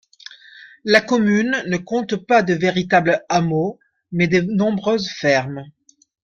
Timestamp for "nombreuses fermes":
4.41-5.63